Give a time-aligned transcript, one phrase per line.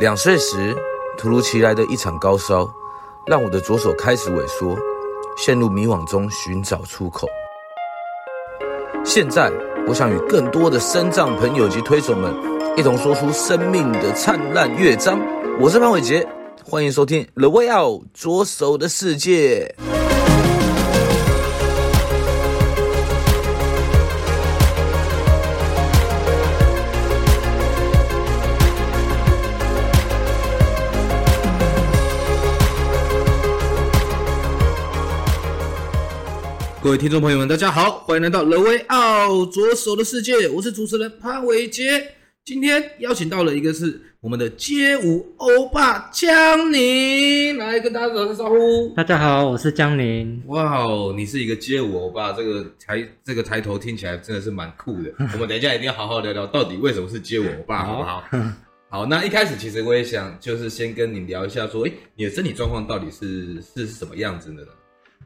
[0.00, 0.76] 两岁时，
[1.16, 2.70] 突如其来的一场高烧，
[3.26, 4.78] 让我的左手开始萎缩，
[5.36, 7.26] 陷入迷惘中寻找出口。
[9.04, 9.50] 现在，
[9.88, 12.32] 我想与更多的身障朋友及推手们，
[12.76, 15.18] 一同说出生命的灿烂乐章。
[15.58, 16.24] 我是潘伟杰，
[16.64, 19.74] 欢迎收听《The Way Out 左手的世界》。
[36.88, 42.12] 各位听众朋友们，大家好，欢迎来到 The Way Out 左手的世界，我是主持人潘伟杰。
[42.46, 48.94] 今天邀请到了一个是我们的街舞欧巴江宁，来跟大家打个招呼。
[48.96, 50.42] 大家好，我是江宁。
[50.46, 55.12] 哇哦，你是一个街舞欧巴，这个抬这个抬头听起来真的是蛮酷的。
[55.34, 58.24] 我们等一下一定要好好聊聊，到底为什么是街舞欧巴，好不好？
[58.88, 64.68] 好，那一开始其实我也想就是先跟你聊一下，说，诶，你的身体状况到底是是什么样子的呢？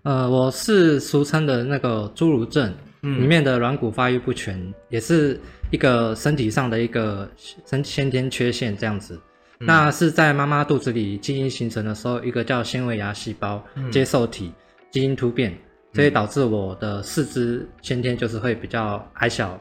[0.03, 5.39] 呃，我是俗称的那个侏儒症，里面的软骨发育不全，嗯、也是
[5.70, 9.14] 一个身体上的一个先先天缺陷这样子。
[9.61, 14.53] 嗯、那是在妈妈肚子里基因形成的时候，一个叫纤维芽细胞接受体
[14.91, 15.58] 基因突变，嗯、
[15.95, 19.56] 所以导致我的四肢先天就是会比较矮小。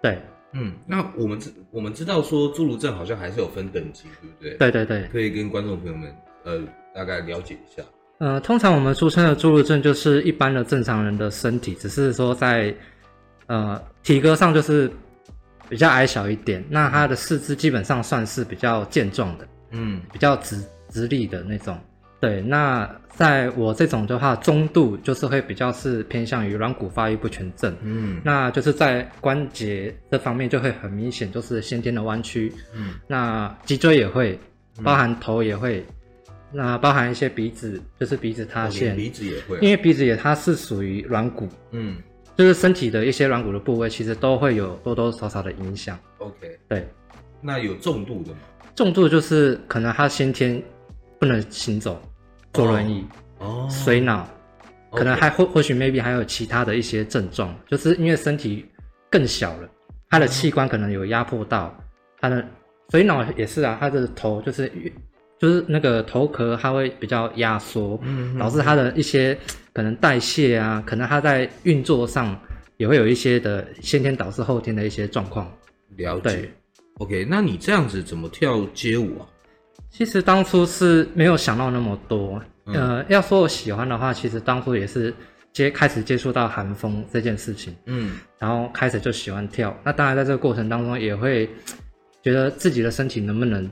[0.00, 4.56] 对，嗯，那我们知我们知道说侏儒症好像还是有分等级，对不对？
[4.56, 6.60] 对对对，可以跟观众朋友们呃
[6.94, 7.82] 大概了解一下。
[8.20, 12.72] 呃，通常我们俗称的侏儒症就是一般的正常人的身体，只是说在
[13.46, 14.90] 呃体格上就是
[15.70, 16.62] 比较矮小一点。
[16.68, 21.78] 那他的四肢基本上算是比较健壮的，嗯，比较直直立的那种。
[22.20, 34.38] 对，那在我这种的话，中度就是会比较是偏向于软骨发育不全症，嗯，那就是在关节这方面就会很明显，就是先天的弯曲，嗯，那脊椎也会，
[34.84, 35.82] 包含头也会。
[36.52, 41.96] 那包含一些鼻子，就是鼻子塌陷，鼻子也会，因为鼻子也它是属于软骨，嗯，
[42.36, 45.96] 就是身体的一些软骨的部位，其实都会有多多少少的影响。
[46.18, 46.88] OK，对，
[47.40, 48.38] 那有重度的吗？
[48.74, 50.60] 重度就是可能他先天
[51.18, 52.02] 不能行走，
[52.52, 53.06] 坐轮椅，
[53.38, 54.28] 哦，水脑，
[54.90, 58.66] 可能还或或许 maybe 还有其他的一些症状，就是因为身体
[59.08, 59.68] 更小了，
[60.08, 61.72] 他的器官可能有压迫到，
[62.20, 62.44] 他的
[62.90, 64.90] 水脑也是啊，他的头就是越。
[65.40, 69.36] 就是那个头壳，它会比较压缩，嗯，导致它的一些
[69.72, 72.38] 可能代谢啊，可能它在运作上
[72.76, 75.50] 也会有一些的先天导致后天的一些状况。
[75.96, 76.22] 了解。
[76.22, 76.50] 对
[76.98, 79.24] OK，那你这样子怎么跳街舞啊？
[79.88, 82.38] 其实当初是没有想到那么多。
[82.66, 85.14] 嗯、呃，要说我喜欢的话，其实当初也是
[85.54, 89.74] 接开始接触到韩风这件事情，嗯，然后开始就喜欢跳。
[89.82, 91.48] 那当然在这个过程当中，也会
[92.22, 93.68] 觉得自己的身体能不能。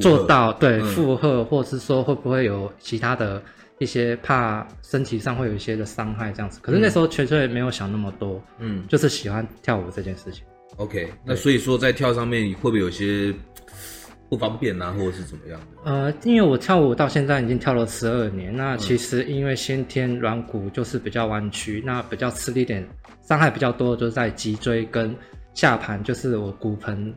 [0.00, 3.40] 做到对负荷，嗯、或是说会不会有其他的
[3.78, 6.58] 一些怕身体上会有一些的伤害这样子。
[6.60, 10.44] 可是那时候纯粹没有想那么多，嗯，就是喜欢跳舞这件事情。
[10.76, 13.32] OK，那所以说在跳上面会不会有些
[14.28, 15.90] 不方便啊，或者是怎么样的？
[15.90, 22.84] 呃，因为我跳舞到现在已经跳了十二年，那其实因为先天软骨就是比较弯曲，那比较吃力点，
[23.22, 25.14] 伤害比较多，就是在脊椎跟
[25.52, 27.14] 下盘，就是我骨盆、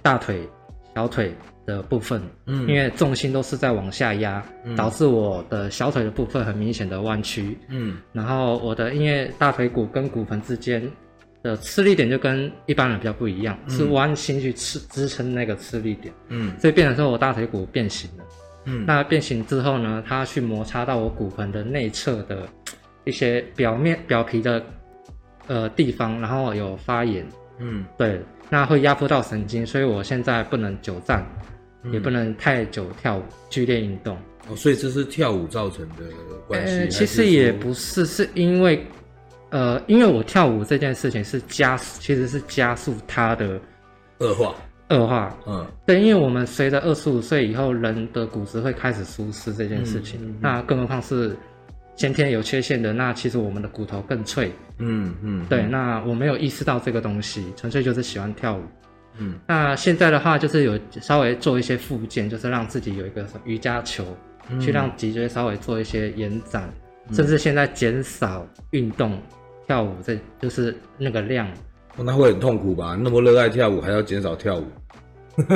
[0.00, 0.48] 大腿、
[0.94, 1.34] 小腿。
[1.70, 10.82] 的部分，嗯，因为重心都是在往下压，嗯、导致我的小腿的部分很明显的弯曲，嗯，然后我的因为大腿骨跟骨盆之间
[11.42, 18.24] 的吃力点就跟一般人比较不一样，嗯、是弯心去吃支撑那个吃力点，嗯，所以变成说我大腿骨变形了，
[18.64, 22.48] 嗯，那变形之后呢，它去摩擦到我骨盆的内侧的
[23.04, 24.62] 一些表面表皮的
[25.46, 27.24] 呃地方，然后有发炎，
[27.58, 28.20] 嗯，对，
[28.50, 31.24] 那会压迫到神经，所以我现在不能久站。
[31.92, 34.16] 也不能太久跳舞，剧烈运动
[34.48, 36.04] 哦，所以这是跳舞造成的
[36.46, 36.74] 关系。
[36.80, 38.84] 呃，其实也不是，是因为，
[39.50, 43.60] 呃，因为我跳舞这件事情是加，其实是加速它的
[44.18, 44.54] 恶化，
[44.88, 45.34] 恶化。
[45.46, 51.36] 嗯，对，因为我们随着二十五岁以后，人的骨质会开始疏失这件事情，嗯嗯嗯、那更何况是
[51.96, 54.52] 先天有缺陷的，那其实我们的骨头更脆。
[54.78, 58.62] 嗯嗯，嗯对，那我没有意识到这个东西，纯粹就是喜欢跳舞。
[59.20, 64.04] 嗯，那现在的话就是有稍微做一些附件，就是让自己有一个瑜伽球，
[64.48, 66.72] 嗯、去让脊椎稍微做一些延展，
[67.08, 69.16] 嗯、甚至现在减少运动
[69.66, 71.46] 跳舞，这就是那个量。
[71.96, 72.98] 那会很痛苦吧？
[72.98, 74.64] 那么热爱跳舞，还要减少跳舞？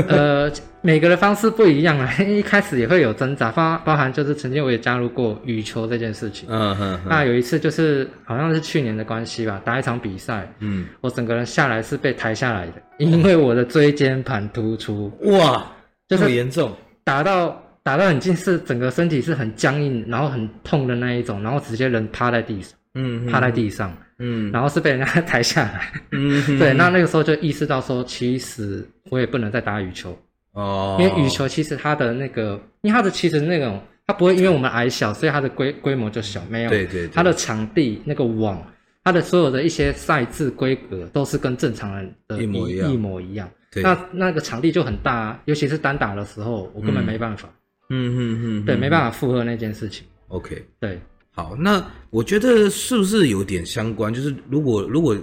[0.09, 0.51] 呃，
[0.81, 2.13] 每个的方式不一样啊。
[2.23, 6.49] 一开始也会有挣扎，包包含就是曾经我也加入过羽球这件事情。
[6.51, 7.01] 嗯哼。
[7.09, 15.13] 那有一次就是好像是去年的关系吧，打一场比赛，嗯，我整个人下来是被抬下来的，因为我的椎间盘突出。
[15.23, 15.67] 哇！
[16.07, 16.71] 就是严重，
[17.03, 30.19] 打到打到很近，是整个身体是很僵硬，然后很痛的那一种，然后直接人趴在地上，嗯，趴在地上，嗯，然后是被人家抬下来，嗯，对，那那个时候就意识到说，其实我也不能再打羽球，
[30.53, 38.65] 哦，因为羽球其实它的那个，因为它的其实那种，它不会因为我们矮小，所以它的规规模就小，没有，对对对，它的场地那个网。
[39.07, 43.47] 它的所有的一些赛制规格都是跟正常人的一模一样，一模一样。
[43.71, 47.47] 对，那那个场地就很大啊，尤其是单打的时候，我根本没办法。
[47.91, 50.07] 嗯嗯嗯，对，没办法负荷那件事情。
[50.29, 50.99] OK，对，
[51.35, 51.85] 好，那
[52.15, 54.15] 我觉得是不是有点相关？
[54.15, 55.17] 就是如果如果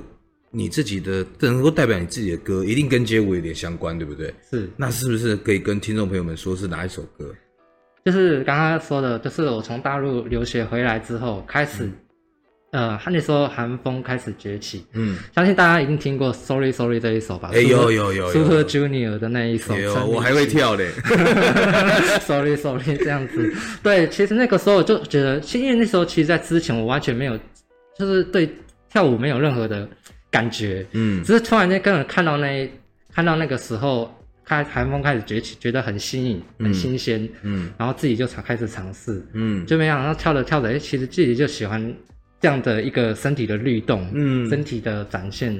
[0.49, 4.33] 你自己的能够代表你自己的歌，一定跟街舞有点相关，对不对？
[4.49, 7.33] 是，那是不是可以跟听众朋友们说是哪一首歌？
[8.03, 11.89] 就是刚刚说的，就是我从大陆留学回来之后开始。
[12.71, 17.51] 呃，他那时候韩风开始崛起，嗯，相信大家已经听过《Sorry Sorry》这一首吧？
[17.53, 19.75] 哎呦呦呦，Super Junior 的那一首，
[20.05, 20.89] 我还会跳嘞。
[22.21, 23.53] Sorry Sorry 这样子，
[23.83, 27.37] 对，其实那个时候我就觉得，因为那时候其实，在之前我完全没有，
[27.99, 28.49] 就是对
[28.89, 29.85] 跳舞没有任何的
[30.29, 32.69] 感觉，嗯，只是突然间跟人看到那一
[33.13, 34.09] 看到那个时候，
[34.45, 41.93] 开韩风开始崛起，觉得很新颖、很新鲜，嗯，然后自己就才开始尝试，嗯，就没想到跳着跳着，哎，其实自己就喜欢。
[42.41, 45.53] 这样的一个身体的律动，嗯，身体的展现，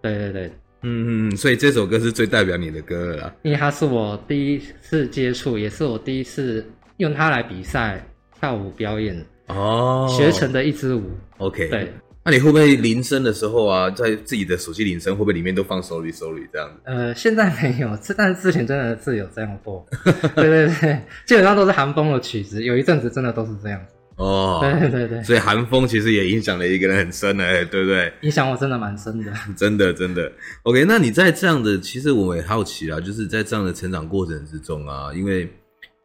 [0.00, 0.46] 对对对，
[0.80, 6.64] 嗯嗯，所以这首歌是最代表你的歌了啦，因为它是我第一次接触，也是我第一次
[6.96, 8.02] 用它来比赛
[8.40, 11.10] 跳舞表演哦，学成的一支舞。
[11.36, 11.92] OK，对，
[12.24, 16.80] 那你会不会铃声的时候啊，在自己的手机铃声会不会里面都放 Sorry Sorry 这样子？
[16.84, 19.86] 呃，现在没有，但是之前真的是有这样过。
[20.34, 23.94] 对对对，基本上都是韩风的曲子，有一阵子真的都是这样子。
[24.22, 28.12] 哦，对对对，所以寒风其实也影响了一个人很深哎，对不对？
[28.20, 30.30] 影响我真的蛮深的，真的真的。
[30.62, 35.50] OK，那你在这样的，其实我也好奇啊，就是在这样的成长过程之中啊，因为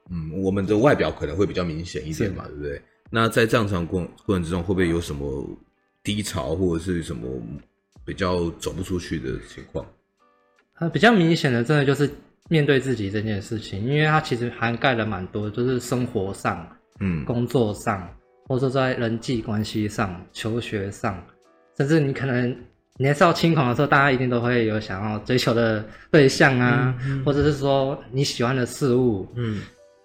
[0.10, 2.82] 嗯，我们的外表可能会比较明显一点嘛，对不对？
[3.12, 5.48] 那在这样成长过过程之中，会不会有什么
[6.04, 7.28] 低潮或者是什么
[8.04, 9.86] 比较走不出去的情况？
[10.80, 12.10] 呃，比较明显的，真的就是
[12.50, 16.68] 面对自己这件事情，因为它其实涵盖了蛮多，就是生活上。
[17.00, 18.10] 嗯，工作上，
[18.48, 21.22] 或者说在人际关系上、求学上，
[21.78, 22.56] 甚至你可能
[22.98, 29.62] 年少轻狂的时候，大家一定都会有想要追求的对象啊，嗯嗯、或者是说你喜欢的事物，嗯，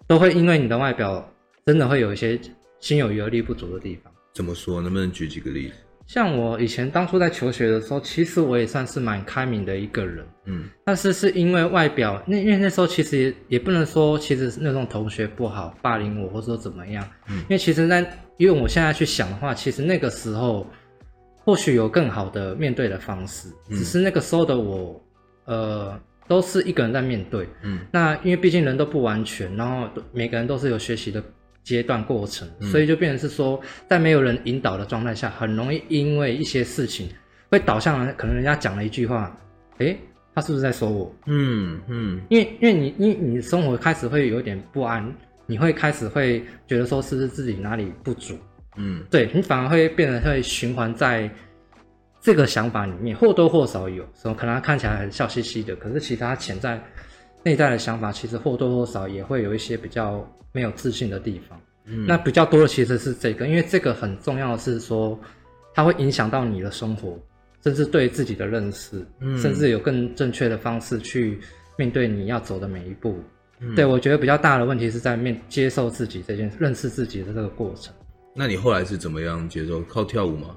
[0.06, 1.26] 都会因为你的外表，
[1.64, 2.38] 真的会有一些
[2.80, 4.12] 心有余而力不足的地方。
[4.34, 4.80] 怎么说？
[4.80, 5.74] 能不能举几个例子？
[6.12, 18.04] 像我以前当初在求学的时候，其实我也算是蛮开明的一个人，嗯，但是是因为外表，那因为那时候其实也也不能说，其实那种同学不好霸凌我，或者说怎么样，嗯，因为其实那
[18.36, 20.66] 因为我现在去想的话，其实那个时候
[21.38, 25.02] 或许有更好的面对的方式，嗯，只是那个时候的我，
[25.46, 25.98] 呃，
[26.28, 31.24] 都是一个人在面对，嗯，那因为毕竟人都不完全，然后每个人都是有学习的。
[31.62, 37.08] 阶段过程，所以就变成是说，在没有人引导的状态下，很容易因为一些事情
[37.50, 39.36] 会导向可能人家讲了一句话，
[39.78, 39.96] 诶，
[40.34, 41.14] 他是不是在说我？
[41.26, 45.14] 嗯嗯，因为因为你你你的生活开始会有点不安，
[45.46, 48.36] 你会开始会觉得说是不是自己哪里不足？
[48.76, 51.30] 嗯，对，你反而会变得会循环在
[52.20, 56.82] 这个想法里面，或多或少有，什么可能他看起来很笑嘻嘻的，可是其实他潜在
[57.42, 60.26] 内在的想法，其实或多或少也会有一些比较。
[60.54, 65.18] 没有自信的地方，嗯，那比较多的其实是这个，因为这个很重要的是说，
[65.72, 67.18] 它会影响到你的生活，
[67.64, 71.40] 甚至对自己的认识，嗯，甚至有更正确的方式去
[71.78, 73.18] 面对你要走的每一步。
[73.60, 77.94] 嗯，对，我觉得比较大的问题是在面接受自己这件认识自己的这个过程。
[78.34, 79.80] 那你后来是怎么样接受？
[79.84, 80.54] 靠跳舞吗？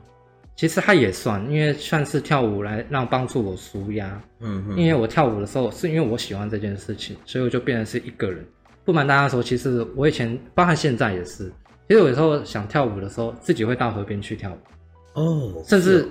[0.55, 4.21] 其实它也算，因为算是跳舞来让帮助我舒压。
[4.39, 8.45] 嗯哼，因为我跳舞的时候是因为我喜欢这件事情，所以我就变成是一个人。
[8.85, 11.51] 不瞒大家说，其实我以前，包括现在也是，
[11.87, 16.07] 其实有时候想跳舞的时候，自己会到河边去跳舞，哦，甚至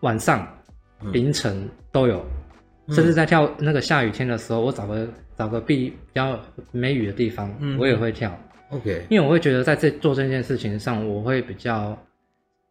[0.00, 0.46] 晚上、
[1.02, 2.24] 嗯、凌晨都有，
[2.86, 6.38] 嗯、甚至在跳那个下雨天的时候，我找个找个避比较
[6.70, 8.38] 没雨的地方，嗯、我也会跳。
[8.68, 11.98] OK，因为我会觉得在这做这件事情上，我会比较，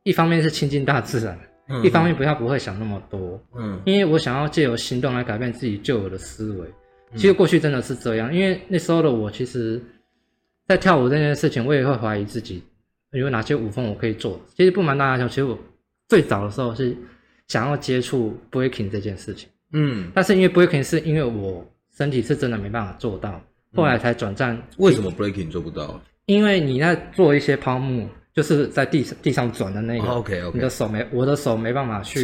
[0.09, 1.37] 一方面是亲近大自然，
[1.67, 6.67] 嗯、一方面不要不会想那么多，嗯，因为我想要借由行动来改变自己旧有的思维。
[7.15, 9.79] 其实过去真的是这样，因为那时候的我，其实，
[10.67, 12.63] 在跳舞这件事情，我也会怀疑自己
[13.11, 14.41] 有哪些舞风我可以做。
[14.55, 15.55] 其实不瞒大家讲，其实我
[16.07, 16.97] 最早的时候是
[17.47, 21.63] 想要接触 breaking 这件事情，嗯，但是因为 breaking 是因为我
[21.95, 23.39] 身体是真的没办法做到，
[23.75, 24.59] 后来才转战。
[24.77, 26.01] 为什么 breaking 做不到？
[26.25, 32.23] 因为你在做一些抛物，就是在地地上转的那个，OK OK，你的手没，我的手没办法去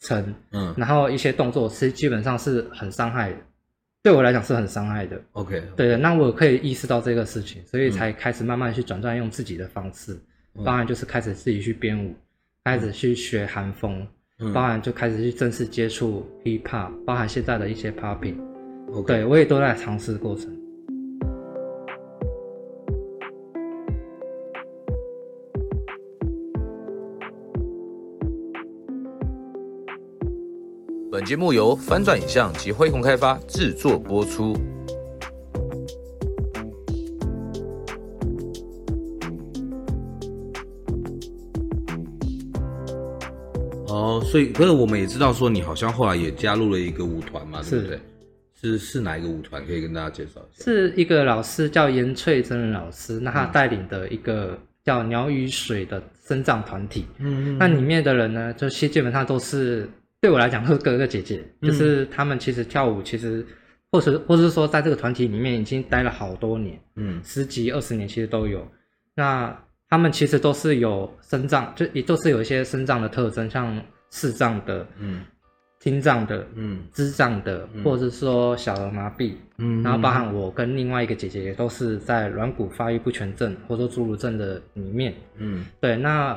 [0.00, 3.36] 撑，嗯，然后一些动作其实基本上是很伤害的。
[4.00, 5.20] 对我来讲是很伤害的。
[5.32, 5.62] OK，, okay.
[5.74, 10.16] 对的，那我可以意识到这个事情，所以才开始慢慢去转转用自己的方式，
[10.54, 12.14] 嗯、当然就是开始自己去编舞，
[12.64, 14.06] 开始去学韩风，
[14.38, 19.04] 嗯、包含就开始去正式接触 hip hop，包含现在的一些 popping，Okay.
[19.04, 20.56] 对我也都在尝试过程。
[31.10, 34.54] 本节目由翻转影像及辉洪开发制作播出。
[43.86, 47.98] 哦，所以可是我们也知道说，你好像后来也加入了一个舞团嘛，对不对？
[48.60, 49.64] 是是是哪一个舞团？
[49.66, 50.62] 可以跟大家介绍一下。
[50.62, 57.06] 是一个老师叫严翠珍老师，那他带领的一个叫鸟与水的生长团体。
[57.18, 57.58] 嗯嗯。
[57.58, 59.88] 那里面的人呢，就些基本上都是。
[60.20, 63.46] 对我来讲都，是哥哥姐姐，就是他们其实跳舞，其实，
[63.92, 68.66] 或是或是说，在这个团体里面已经待了好多年，嗯，十几二十年其实都有。
[69.14, 69.56] 那
[69.88, 75.22] 他们其实都是有身障，就也都是有一些身障的特征，像视障的，嗯，
[75.78, 86.36] 听障的，嗯，智障的，或者是说小儿麻痹，嗯，然后包含我跟另外一个姐姐也都是在软骨发育不全症或者说侏儒症的里面，嗯，对，那。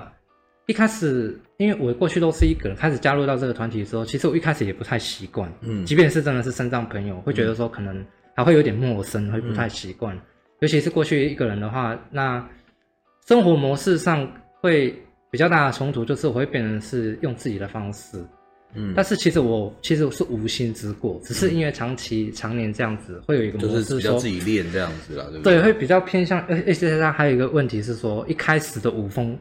[0.72, 8.02] 一开始，因为我过去都是一个人，开始加入到这个团体的时候，其实我一开始也不太习惯，嗯，即便是真的是身障朋友，会觉得说可能
[8.34, 10.22] 还会有点陌生，会不太习惯，嗯、
[10.62, 12.42] 尤其是过去一个人的话，那
[13.28, 14.26] 生活模式上
[14.62, 14.96] 会
[15.30, 18.18] 比较大的冲突，就是我会变成是用自己的方式，
[18.74, 25.56] 嗯，但是其实我其实我是无心之过，只是因为长期常年这样子，会有一个模式是比较自己练这样子啦，对不对？
[25.56, 29.38] 对，会比较偏向，而且它还有一个问题是说，一开始的舞风。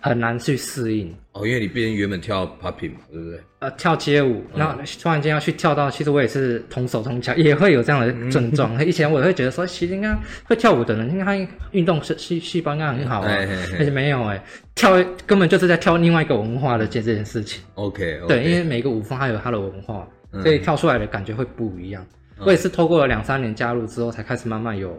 [0.00, 3.40] 很难去适应哦，因为你毕竟原本跳 popping 嘛，对不对？
[3.60, 8.76] 呃，跳街舞，然后突然间要去跳到，其实我也是同手同脚， 也会有这样的症状。
[8.78, 13.28] 嗯、以前我会觉得说，其实应该会跳舞的人，应该运动细细细胞应该很好啊，
[13.76, 14.42] 但是没有哎，
[14.74, 14.92] 跳
[15.26, 17.62] 根本就是在跳另外一个文化的这件事情。
[17.74, 20.08] OK，, okay 对，因为每个舞风它有它的文化，
[20.42, 22.02] 所以跳出来的感觉会不一样。
[22.38, 24.98] 嗯、我也是透过了两三年加入之后，才开始慢慢有。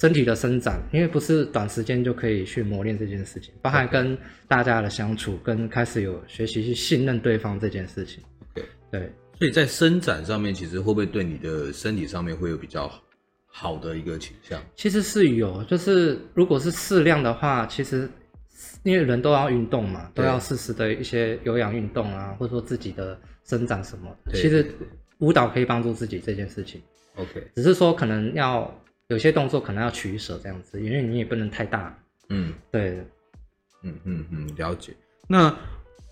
[0.00, 4.16] 身体的生长，因为不是短时间就可以去磨练这件事情，包含跟
[4.48, 8.24] 大家的相处，跟开始有学习去信任对方这件事情。
[8.54, 12.90] 对对，所以在伸展上面，其实会不会对你的身体上面会有比较
[13.46, 14.58] 好的一个倾向？
[14.74, 18.08] 其实是有，就是如果是适量的话，其实
[18.84, 24.66] 因为人都要运动嘛，都要适时的一些有氧运动啊，或者说自己的伸展什么，其实
[25.18, 26.80] 舞蹈可以帮助自己这件事情。
[27.16, 28.74] OK，只是说可能要。
[29.10, 31.96] 有些动作可能要取舍这样子，因为你也不能太大。
[32.28, 32.98] 嗯，对，
[33.82, 34.94] 嗯嗯嗯，了解。
[35.28, 35.54] 那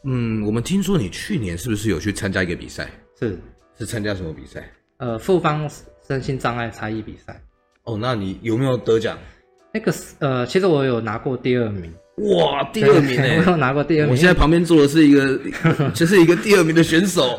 [0.05, 2.91] 嗯，我们听说你去年是不是有去参加一个比赛？
[3.19, 3.39] 是，
[3.79, 4.69] 是参加什么比赛？
[4.97, 5.71] 呃，复方
[6.07, 7.41] 身心障碍差异比赛。
[7.85, 9.17] 哦，那你有没有得奖？
[9.73, 11.95] 那个呃，其实我有拿过第二名。
[12.19, 13.39] 哇，第二名哎！
[13.47, 14.11] 我有拿过第二名。
[14.11, 15.39] 我现在旁边坐的是一个，
[15.95, 17.39] 就是一个第二名的选手。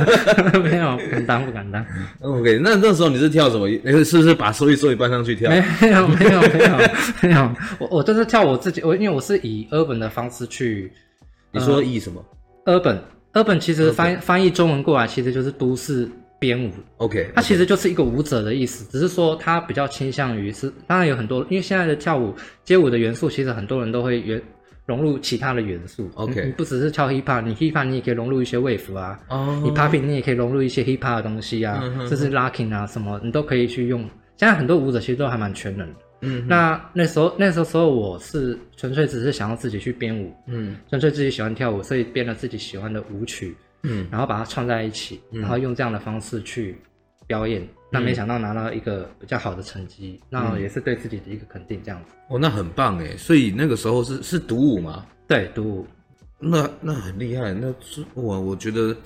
[0.62, 1.84] 没有，不敢当，不敢当。
[2.20, 3.68] OK，那那时候你是跳什么？
[3.68, 5.50] 你是不是把收益收益搬上去跳？
[5.50, 5.56] 没
[5.90, 6.78] 有，没有，没有，
[7.22, 7.50] 没有。
[7.80, 10.92] 我我就是跳我自己，我因为我是以 urban 的方式去。
[11.50, 12.22] 你说以什么
[12.66, 16.06] ？urban，urban 其实翻翻译中文过来，其实就是都市。
[16.38, 24.40] 编舞，OK，它其实就是一个舞者的意思，只是说它比较倾向于是，当然有很多，因为现在的跳舞街舞的元素，其实很多人都会融
[24.86, 34.00] 融入其他的元素，OK，你不只是跳 hip hop，你 hip hop 你也可以融入一些 wave 啊，哦，你 popping 你也可以融入一些 hip hop 的东西啊，甚至 locking 啊什么，你都可以去用。
[34.36, 43.54] 现在很多舞者其实都还蛮全能的，嗯，那那时候那时候时候我是纯粹只是想要自己去编舞，嗯，纯粹自己喜欢跳舞，所以编了自己喜欢的舞曲。
[43.82, 46.76] 嗯，然后把它串在一起，嗯、然后用这样的方式去
[47.26, 52.14] 表演，那、嗯、没想到拿到一个比较好的成绩，嗯、那也是对自己的一个肯定，这样子。
[52.28, 53.16] 哦，那很棒哎！
[53.16, 55.06] 所以那个时候是是独舞吗？
[55.26, 55.86] 对，独舞。
[56.40, 58.96] 那那很厉害，那是我我觉得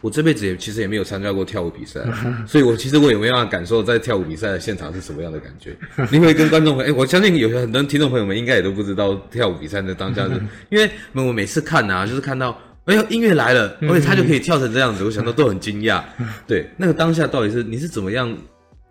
[0.00, 2.00] 我这辈子也其实也没有参加过跳舞比赛，
[2.46, 5.76] 所以我其实我也没办法感受在跳舞比赛的现场是什么样的感觉。
[6.12, 12.56] 你会跟观众朋友， 哎，我相信有些很多听众朋友们应该也都不知道跳舞比赛的当下是， 因为我每次看啊，就是看到。
[12.88, 16.02] 没有音乐来了，而且他就可以跳成这样子，我想到都很惊讶。
[16.46, 18.34] 对，那个当下到底是你是怎么样，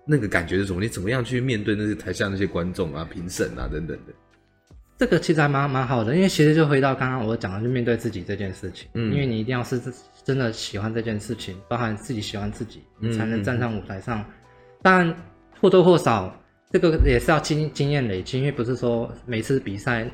[0.06, 0.80] 那个感觉是什么？
[0.80, 4.14] 你怎么样去面对那些台下那些观众啊、评审啊等等的？
[5.00, 8.88] 这个其实还蛮蛮好的，因为其实就回到刚刚我讲的，就面对自己这件事情。
[8.94, 9.82] 嗯，因为你一定要是
[10.24, 14.24] 真的喜欢这件事情，包含自己喜欢自己，你才能站上舞台上。
[14.84, 15.12] 当然
[15.60, 16.40] 或多或少，
[16.72, 20.08] 这个也是要经经验累积，因为不是说每次比赛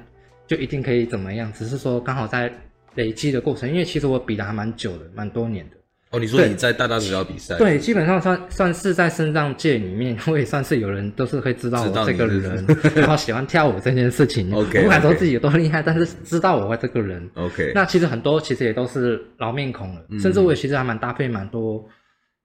[0.47, 2.49] 就一定可以怎么样，只是说刚好在。
[2.95, 5.77] 累积的过程，因为其实我比的还蛮久的，蛮多年的。
[6.11, 7.57] 哦，你说你在大大小小比赛？
[7.57, 12.63] 对，基本上算算是在身障界里面， 我也算是有人都是会知道我这个人，
[12.95, 14.53] 然后喜欢跳舞这件事情。
[14.53, 17.27] OK，我不敢说自己有多厉害，但是知道我这个人。
[17.33, 21.83] OK，那其实很多其实也都是老面孔了，甚至我也其实还蛮搭配蛮多。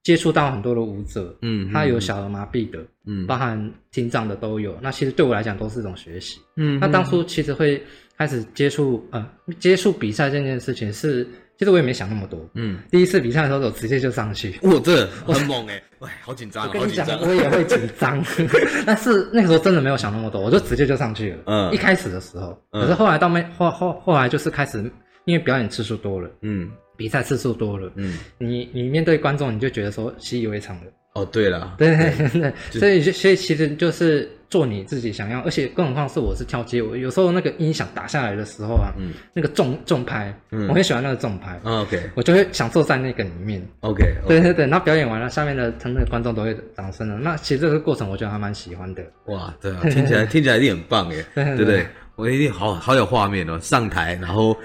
[0.04, 4.74] 接触到很多的舞者，嗯，他有小儿麻痹的，嗯，包含听障的都有。
[4.80, 6.78] 那其实对我来讲都是一种学习，嗯。
[6.80, 7.82] 那当初其实会
[8.18, 9.25] 开始接触，呃，
[9.60, 11.25] 接触比赛这件事情是，
[11.56, 12.80] 其实我也没想那么多，嗯。
[12.90, 18.22] 第一次比赛的时候，我直接就上去，哇，这很猛哎，喂，好紧张，我跟你讲，我也会紧张，
[18.84, 21.72] 但是那个时候真的没有想那么多，我就直接就上去了，嗯。
[21.72, 24.78] 一开始的时候，可是后来到没后后后来就是开始，
[25.25, 26.70] 因为表演次数多了，嗯。
[26.96, 30.82] 比赛次数多了，嗯，你你面对观众，你就觉得说习以为常了。
[31.20, 49.02] 哦，对了，对对对，所以所以其实就是做你自己想要，而且更何况是我是跳街舞，有时候那个音响打下来的时候啊，嗯，那个重重拍，嗯，我很喜欢那个重拍，OK，我就会享受在那个里面，OK，对对对，然后表演完了，下面的他那个观众都会掌声了，那其实这个过程我觉得还蛮喜欢的。
[49.26, 51.87] 哇，对啊，听起来听起来一定很棒耶， 对不对？
[52.18, 54.56] 我一定好好有画面哦，上台然后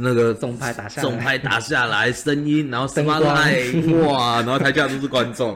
[0.00, 3.62] 那个重拍打下，重拍打下来，声音，然后什么来，
[4.06, 5.54] 哇，然后台下都是观众。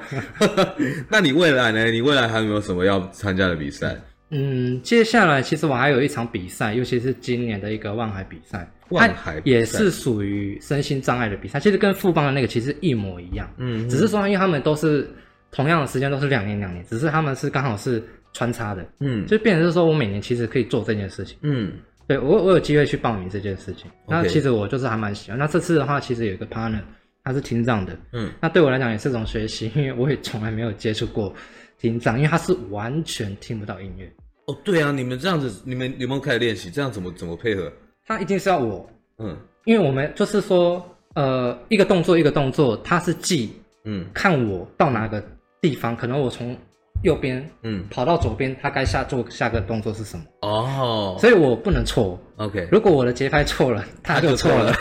[1.08, 1.90] 那你未来呢？
[1.90, 3.96] 你未来还有没有什么要参加的比赛？
[4.28, 15.10] 嗯，接下来其实我还有一场比赛，尤其是今年的一个望海比赛，望海也是属于身心障碍的比赛，其实跟富邦的那个其实一模一样，嗯，只是说因为他们都是
[15.50, 18.06] 同样的时间，都是两年两年，只是他们是刚好是。
[18.32, 21.72] 穿插的，嗯，就变成是说我每年其实可以做这件事情，嗯，
[22.06, 25.38] 对我我有机会去报名这件事情，那其实我就是还蛮喜欢。
[25.38, 26.80] 那这次的话，其实有一个 partner，
[27.22, 31.34] 他是听障的，嗯，那对我来讲也是一种学习，因为我也从来没有接触过
[31.78, 34.10] 听障，因为他是完全听不到音乐。
[34.46, 36.70] 哦，对啊，你们这样子，你们有没有开始练习？
[36.70, 37.70] 这样怎么怎么配合？
[38.06, 39.36] 他一定是要我，嗯，
[39.66, 40.84] 因为我们就是说，
[41.14, 43.52] 呃，一个动作一个动作，他是记，
[43.84, 45.22] 嗯，看我到哪个
[45.60, 46.56] 地方，可能我从。
[47.02, 50.24] 右边，嗯，跑到左边，他该下做下个动作是什么？
[50.42, 52.20] 哦，所以我不能错。
[52.36, 54.72] OK，如果我的节拍错了，他就错了。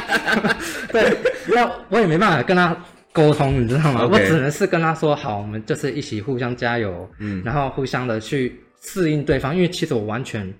[0.90, 1.16] 对，
[1.48, 2.74] 那我也没办法跟他
[3.12, 9.54] 沟通，你知道吗.我只能是跟他说好，我们就是一起互相加油，嗯，然后互相的去适应对方。
[9.54, 10.50] 因为其实我完全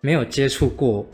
[0.00, 1.06] 没有接触过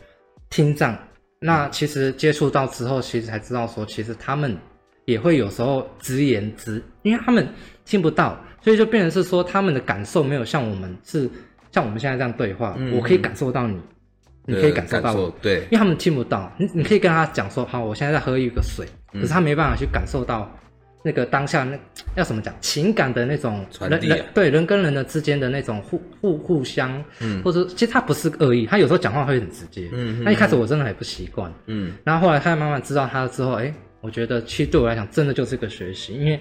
[0.49, 0.97] 听障，
[1.39, 4.57] 那其实接触到之后，其实才知道说，其实他们
[5.05, 7.47] 也会有时候直言直，因为他们
[7.85, 8.39] 听不到。
[8.69, 11.27] 所以就变成是说，他们的感受没有像我们是
[11.73, 13.81] 像我们现在这样对话，嗯、我可以感受到你，
[14.45, 20.55] 你可以感受到我，对，因为他们听不到，你你可以跟他讲说，好，我现在在喝一个水，嗯、可是他没办法去感受到
[21.03, 21.79] 那个当下那
[22.15, 36.39] 要怎么讲情感的那种传递、啊，对人跟人的之间的那种互互互相，嗯，或者其实他不是恶意，他有时候讲话会很直接，嗯，那一开始我真的很不习惯，嗯，然后后来他慢慢知道他之后，哎，我觉得其实对我来讲真的就是一个学习，因为。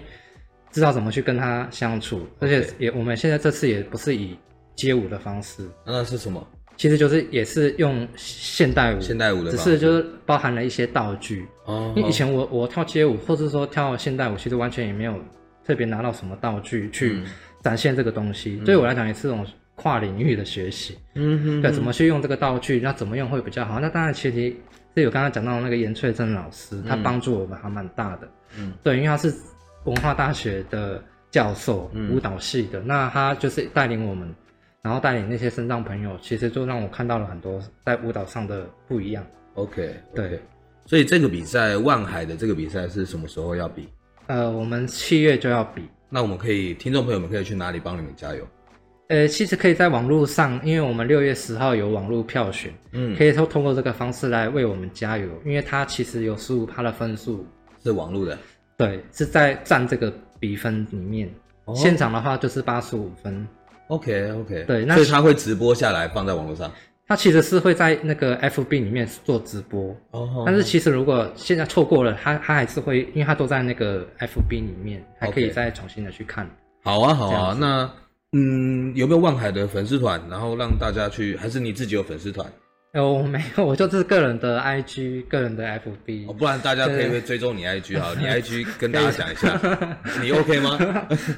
[0.71, 4.37] 知道怎么去跟他相处，而且也我们现在这次也不是以
[4.75, 6.45] 街舞的方式，那是什么？
[6.75, 11.43] 其实就是也是用现代舞，现代舞的，只是就是包含了一些道具。
[11.65, 15.19] 哦，因为以前我我跳街舞，或者说跳现代舞，其实完全也没有
[15.65, 17.19] 特别拿到什么道具去
[17.63, 18.57] 展现这个东西。
[18.63, 20.95] 对我来讲，也是这种跨领域的学习。
[21.15, 23.79] 嗯哼，对，怎么去用这个道具，那怎么用会比较好？
[23.79, 24.55] 那当然其实
[24.95, 28.29] 是有刚刚讲到那个严翠珍老师，他帮助我们还蛮大的。
[28.59, 29.33] 嗯，对，因为他是。
[29.87, 34.35] 文化大学的教授，舞蹈系的，嗯、那他就是带领我们，
[34.81, 39.25] 然后带领那些身障朋友，其实就让我看到了很多在舞蹈上的不一样。
[39.53, 40.15] OK，, okay.
[40.15, 40.41] 对，
[40.85, 43.87] 所以这个比赛万海的这个比赛是什么时候要比？
[44.27, 45.83] 呃，我们七月就要比。
[46.09, 48.45] 那我们可以，听众朋友们可以去哪里帮你们加油？
[49.07, 57.45] 呃，其实可以在网络上，因为我们六月十号有网络票选，嗯，可以通通过这个方式来为我们加油，因为它其实有十五趴的分数
[57.81, 58.37] 是网络的。
[58.77, 61.29] 对，是在占这个比分里面。
[61.65, 63.47] 哦、现场的话就是八十五分。
[63.87, 64.63] OK OK。
[64.65, 66.71] 对，那所以他会直播下来放在网络上。
[67.07, 69.95] 他其实是会在那个 FB 里面做直播。
[70.11, 70.43] 哦。
[70.45, 76.49] 但是其实如果现在错过了，他他还是会，因为他都在那个 FB 里面，还可以再重新的去看。
[76.83, 77.89] 好啊好啊，那
[78.33, 80.21] 嗯，有没有万海的粉丝团？
[80.29, 82.45] 然后让大家去，还是你自己有粉丝团？
[82.93, 86.27] 哦，没有，我就是个人的 IG，个人的 FB。
[86.29, 89.59] 哦，不然大家可以追踪你 IG 哈， 你 IG 跟大家讲一下，
[90.21, 90.79] 你 OK 吗？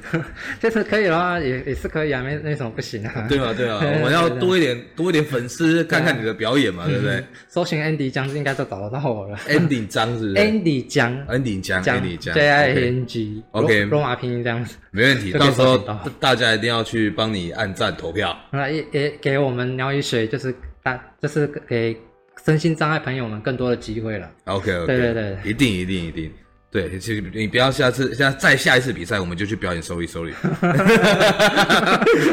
[0.60, 3.26] 就是可以的话，也也是可以啊，没没什么不行啊。
[3.28, 7.22] 对啊，对啊， 我们要多一点多一点粉丝，看看你的表演嘛，对不对？
[7.48, 9.36] 搜寻 Andy 江应该就找得到我了。
[9.48, 13.42] Andy 江是 Andy 江，Andy 江，Andy 江，J I N G。
[13.50, 14.76] OK，罗马拼音这样子。
[14.92, 15.76] 没问题，到时候
[16.18, 18.34] 大家一定要去帮你按赞投票。
[18.52, 21.96] 那也也给我们鸟语水，就是大，就是给。
[22.42, 24.30] 身心障碍朋友们更多的机会了。
[24.46, 26.32] OK OK，对对对，一定一定一定。
[26.70, 30.32] 对，其实你不要下次，现在再下一次比赛，我们就去表演 sorry sorry，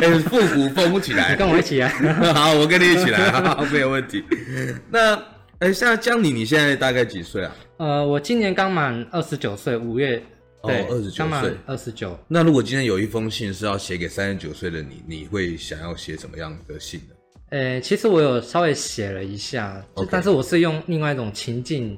[0.02, 1.90] 哎，复古风起来，你跟我一起来，
[2.34, 4.24] 好，我跟你一起来，好， 没有问题。
[4.90, 5.22] 那，
[5.60, 7.54] 哎，像江你，你现在大概几岁啊？
[7.76, 10.24] 呃，我今年刚满二十九岁，五月，
[10.64, 12.18] 对，二十九岁，二十九。
[12.30, 17.16] 那如果今天有一封信是要写给三十九岁的你，你会想要写什么样的信呢？
[17.50, 19.82] 呃，其实我有稍微写了一下.
[20.12, 21.98] 但是我是用另外一种情境。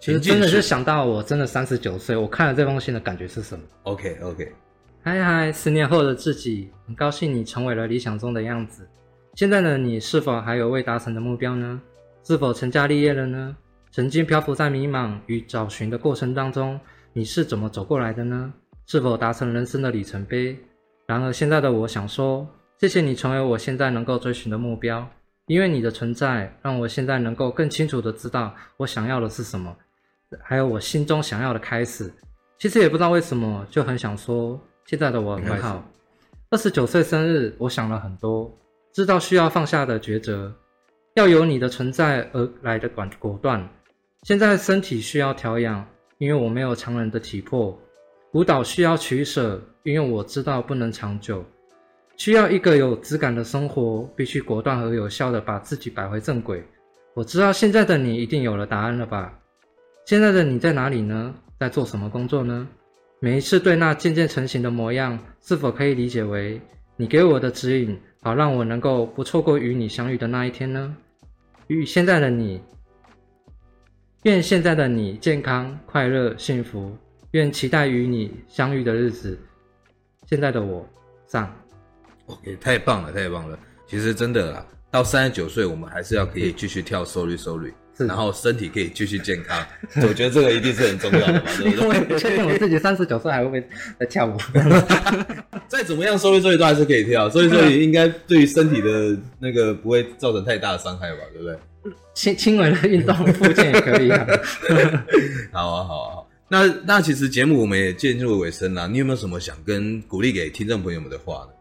[0.00, 4.52] 其实真的是想到我真的三十九岁，我看了这封信的感觉是什么？OK OK，
[5.02, 8.86] 嗨嗨，十年后的自己，很高兴你成为了理想中的样子。
[9.34, 11.80] 现在的你是否还有未达成的目标呢？
[12.22, 13.56] 是否成家立业了呢？
[13.90, 16.78] 曾经漂浮在迷茫与找寻的过程当中，
[17.14, 18.52] 你是怎么走过来的呢？
[18.86, 20.54] 是否达成人生的里程碑？
[21.06, 22.46] 然而现在的我想说，
[22.84, 25.08] 谢谢你成为我现在能够追寻的目标，
[25.46, 29.74] 因为你的存在，让我现在能够更清楚的知道我想要的是什么。
[30.42, 32.12] 还有我心中想要的开始，
[32.58, 35.82] 其实也不知道为什么，就很想说，现在的我很好。
[36.50, 38.54] 二十九岁生日，我想了很多，
[38.92, 40.54] 知道需要放下的抉择，
[41.14, 43.66] 要由你的存在而来的果果断。
[44.24, 45.82] 现在身体需要调养，
[46.18, 47.74] 因为我没有常人的体魄；
[48.34, 51.42] 舞蹈需要取舍，因为我知道不能长久。
[52.16, 56.62] 需要一个有质感的生活，必须果断和有效的把自己摆回正轨。
[57.14, 59.38] 我知道现在的你一定有了答案了吧？
[60.06, 61.34] 现在的你在哪里呢？
[61.58, 62.68] 在做什么工作呢？
[63.20, 66.60] 每一次对那渐渐成型的模样，是否可以理解为
[66.96, 70.96] 你给我的指引，好让我能够不错过与你相遇的那一天呢？
[71.68, 72.60] 与现在的你，
[74.24, 76.96] 愿现在的你健康、快乐、幸福，
[77.30, 79.38] 愿期待与你相遇的日子。
[80.26, 80.86] 现在的我，
[81.26, 81.54] 上。
[82.26, 83.58] OK，太棒了，太棒了。
[83.88, 87.72] 其实真的啦，到三十九岁，我们还是要可以继续跳 Sorry Sorry。
[87.96, 89.56] 然后身体可以继续健康，
[90.02, 92.18] 我觉得这个一定是很重要的嘛， 对不对？
[92.18, 93.64] 确定我自己三十九岁还会不会
[94.00, 94.36] 在跳舞？
[95.68, 101.56] 再怎么样，所以所以都还是可以跳，所以说应该对于身体的那个不会造成太大的伤害吧，对不对？
[102.14, 104.26] 轻轻微的运动附件也可以 啊。
[105.52, 106.30] 好啊，好啊，好。
[106.48, 111.53] 那那其实节目我们也进入尾声了，你有没有什么想跟鼓励给听众朋友们的话呢？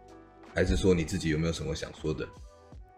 [0.53, 2.27] 还是说你自己有没有什么想说的？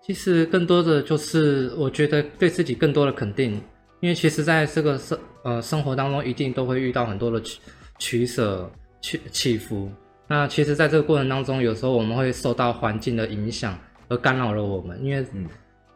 [0.01, 3.53] 其实更多的就是，我觉得对自己更多的肯定，
[4.01, 7.59] 因为其实在这个生呃生活当中，一定都会遇到很多的取
[7.97, 8.69] 取舍、
[9.01, 9.89] 起起伏。
[10.27, 15.25] 那其实，在这个过程当中，有时候我们会受到环境的影响而干扰了我们，因为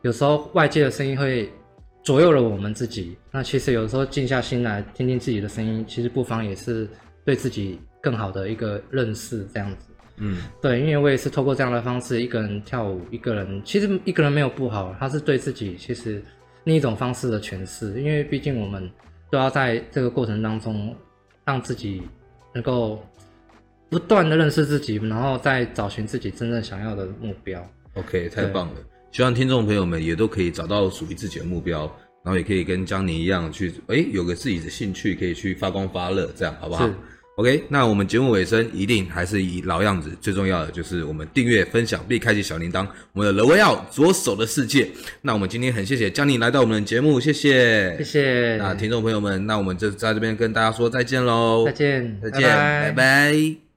[0.01, 1.51] 有时候外界的声音会
[2.03, 3.17] 左右了我们自己。
[3.31, 6.87] 那其实有时候静下心来听听自己的声音，其实不妨也是
[7.25, 9.88] 对自己更好的一个认识，这样子。
[10.19, 16.21] 嗯，对，因为我也是透过这样的方式，一个人跳舞，一个人其实一个人没有不好，他是对自己其实
[16.65, 17.99] 另一种方式的诠释。
[18.01, 18.89] 因为毕竟我们
[19.31, 20.95] 都要在这个过程当中，
[21.45, 22.03] 让自己
[22.53, 23.01] 能够
[23.89, 27.65] 不断的认识自己，然后再找寻自己真正想要的目标。
[27.95, 28.75] OK，太棒了！
[29.11, 31.81] 希望听众朋友们也都可以找到属于自己的目标，
[32.23, 36.87] 然后也可以跟江宁一样去，哎，有个自己的兴趣，可以去发光发热，这样好不好
[37.39, 42.85] ？OK，那我们节目尾声一定还是以老样子，最重要的就是我们订阅、分享并开启小铃铛。
[43.13, 44.89] 我们的罗威奥左手的世界。
[45.21, 48.57] 那我们今天很谢谢江宁来到我们的节目，谢谢，谢谢。
[48.57, 52.83] 那听众朋友们，那我们就在这边跟大家说再见喽，再见，再见，拜拜。
[52.87, 53.68] 拜拜。